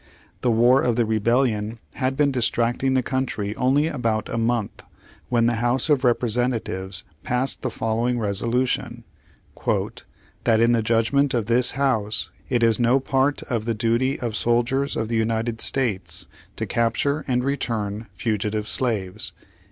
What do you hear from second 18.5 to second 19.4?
slaves."